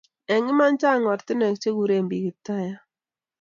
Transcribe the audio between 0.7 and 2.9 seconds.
chang' ortinwek che kuren biik Kiptayat